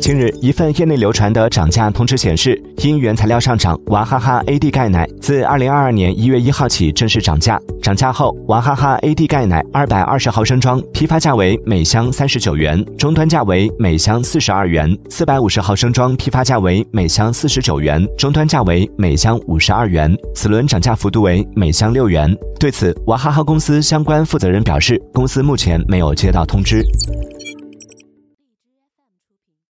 [0.00, 7.60] 近日一份业内流传的涨价通知显示因原材料上涨娃哈哈 ad 钙奶自二零二二年一月一号起正式涨价。
[7.82, 14.98] 涨价后娃哈哈 ad 钙奶二百二十毫升装批发价为每箱三十九元终端价为每箱四十二元。
[15.10, 20.12] 四百五十毫升装批发价为每箱四十九元终端价为每箱五十二元。
[20.34, 22.34] 此轮涨价幅度为每箱六元。
[22.58, 26.82] 对此娃哈哈公司相关负责人表示公司目前没有接到通知。